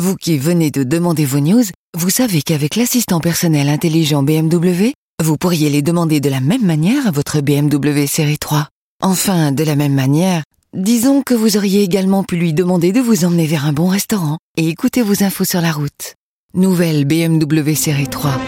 [0.00, 1.62] Vous qui venez de demander vos news,
[1.94, 7.06] vous savez qu'avec l'assistant personnel intelligent BMW, vous pourriez les demander de la même manière
[7.06, 8.68] à votre BMW série 3.
[9.02, 10.42] Enfin, de la même manière,
[10.72, 14.38] disons que vous auriez également pu lui demander de vous emmener vers un bon restaurant
[14.56, 16.14] et écouter vos infos sur la route.
[16.54, 18.40] Nouvelle BMW série 3.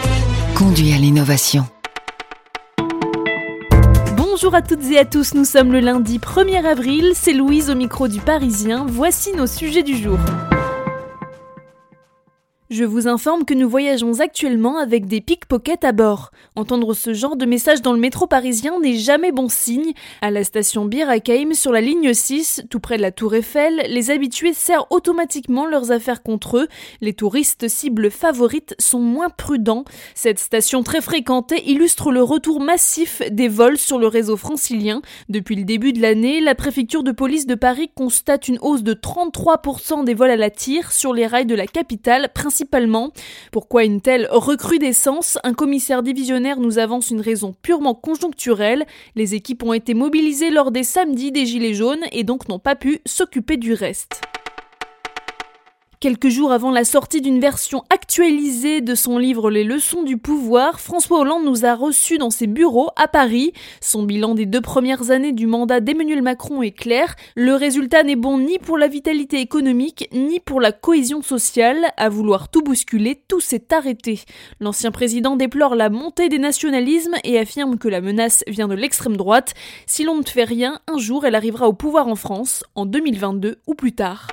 [0.55, 1.67] Conduit à l'innovation.
[4.17, 7.75] Bonjour à toutes et à tous, nous sommes le lundi 1er avril, c'est Louise au
[7.75, 10.19] micro du Parisien, voici nos sujets du jour.
[12.73, 16.31] Je vous informe que nous voyageons actuellement avec des pickpockets à bord.
[16.57, 19.93] Entendre ce genre de message dans le métro parisien n'est jamais bon signe.
[20.23, 21.09] À la station Bir
[21.53, 25.93] sur la ligne 6, tout près de la Tour Eiffel, les habitués serrent automatiquement leurs
[25.93, 26.69] affaires contre eux.
[27.03, 29.85] Les touristes cibles favorites sont moins prudents.
[30.15, 35.03] Cette station très fréquentée illustre le retour massif des vols sur le réseau francilien.
[35.29, 38.95] Depuis le début de l'année, la préfecture de police de Paris constate une hausse de
[38.95, 43.13] 33% des vols à la tire sur les rails de la capitale, principalement principalement.
[43.51, 45.39] Pourquoi une telle recrudescence?
[45.43, 48.85] Un commissaire divisionnaire nous avance une raison purement conjoncturelle.
[49.17, 52.77] Les équipes ont été mobilisées lors des samedis des Gilets jaunes et donc n'ont pas
[52.77, 54.21] pu s'occuper du reste.
[56.03, 60.81] Quelques jours avant la sortie d'une version actualisée de son livre Les leçons du pouvoir,
[60.81, 63.53] François Hollande nous a reçus dans ses bureaux à Paris.
[63.81, 67.15] Son bilan des deux premières années du mandat d'Emmanuel Macron est clair.
[67.37, 71.93] Le résultat n'est bon ni pour la vitalité économique, ni pour la cohésion sociale.
[71.97, 74.23] À vouloir tout bousculer, tout s'est arrêté.
[74.59, 79.17] L'ancien président déplore la montée des nationalismes et affirme que la menace vient de l'extrême
[79.17, 79.55] droite.
[79.87, 83.61] Si l'on ne fait rien, un jour elle arrivera au pouvoir en France, en 2022
[83.69, 84.27] ou plus tard.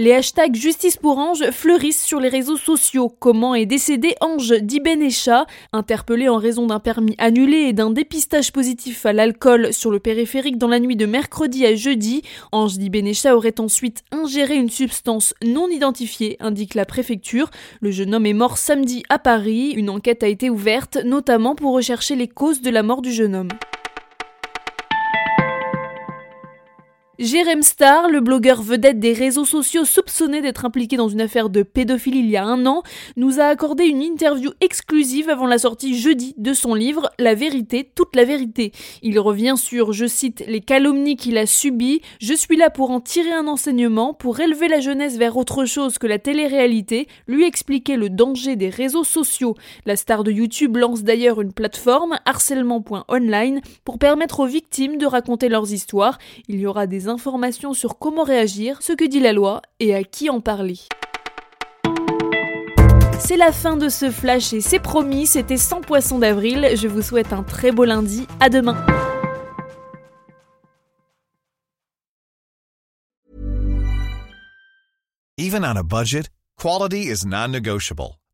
[0.00, 3.14] Les hashtags Justice pour Ange fleurissent sur les réseaux sociaux.
[3.18, 9.04] Comment est décédé Ange Dibenecha Interpellé en raison d'un permis annulé et d'un dépistage positif
[9.04, 13.60] à l'alcool sur le périphérique dans la nuit de mercredi à jeudi, Ange Dibenecha aurait
[13.60, 17.50] ensuite ingéré une substance non identifiée, indique la préfecture.
[17.82, 19.72] Le jeune homme est mort samedi à Paris.
[19.76, 23.34] Une enquête a été ouverte, notamment pour rechercher les causes de la mort du jeune
[23.34, 23.50] homme.
[27.20, 31.62] Jérém Star, le blogueur vedette des réseaux sociaux soupçonné d'être impliqué dans une affaire de
[31.62, 32.82] pédophilie il y a un an,
[33.16, 37.90] nous a accordé une interview exclusive avant la sortie jeudi de son livre La vérité,
[37.94, 38.72] toute la vérité.
[39.02, 42.00] Il revient sur, je cite, les calomnies qu'il a subies.
[42.22, 45.98] Je suis là pour en tirer un enseignement, pour élever la jeunesse vers autre chose
[45.98, 49.56] que la télé-réalité, lui expliquer le danger des réseaux sociaux.
[49.84, 55.50] La star de YouTube lance d'ailleurs une plateforme, harcèlement.online, pour permettre aux victimes de raconter
[55.50, 56.16] leurs histoires.
[56.48, 60.04] Il y aura des informations sur comment réagir, ce que dit la loi et à
[60.04, 60.78] qui en parler.
[63.18, 66.70] C'est la fin de ce flash et c'est promis, c'était 100 poissons d'avril.
[66.74, 68.26] Je vous souhaite un très beau lundi.
[68.40, 68.84] À demain.
[75.36, 78.19] Even on a budget, quality is non-negotiable.